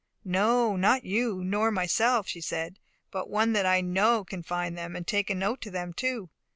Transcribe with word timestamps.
"No, 0.25 0.75
not 0.75 1.05
you, 1.05 1.43
nor 1.43 1.69
myself," 1.69 2.27
she 2.27 2.41
said; 2.41 2.79
"but 3.11 3.29
one 3.29 3.53
that 3.53 3.67
I 3.67 3.81
know 3.81 4.23
can 4.25 4.41
find 4.41 4.75
them, 4.75 4.95
and 4.95 5.05
can 5.05 5.11
take 5.11 5.29
a 5.29 5.35
note 5.35 5.61
to 5.61 5.69
them 5.69 5.93
too." 5.93 6.31